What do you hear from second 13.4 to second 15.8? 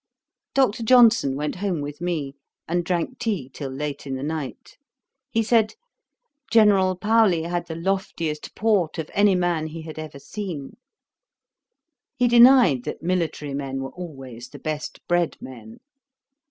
men were always the best bred men.